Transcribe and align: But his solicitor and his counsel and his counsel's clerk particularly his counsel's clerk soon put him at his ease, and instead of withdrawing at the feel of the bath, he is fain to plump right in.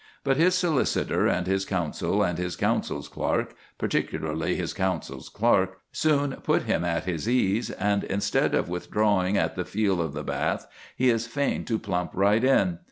But 0.23 0.37
his 0.37 0.55
solicitor 0.55 1.27
and 1.27 1.45
his 1.45 1.63
counsel 1.63 2.23
and 2.23 2.39
his 2.39 2.55
counsel's 2.55 3.07
clerk 3.07 3.53
particularly 3.77 4.55
his 4.55 4.73
counsel's 4.73 5.29
clerk 5.29 5.77
soon 5.91 6.31
put 6.37 6.63
him 6.63 6.83
at 6.83 7.03
his 7.03 7.29
ease, 7.29 7.69
and 7.69 8.03
instead 8.05 8.55
of 8.55 8.67
withdrawing 8.67 9.37
at 9.37 9.55
the 9.55 9.63
feel 9.63 10.01
of 10.01 10.13
the 10.13 10.23
bath, 10.23 10.65
he 10.95 11.11
is 11.11 11.27
fain 11.27 11.65
to 11.65 11.77
plump 11.77 12.09
right 12.15 12.43
in. 12.43 12.79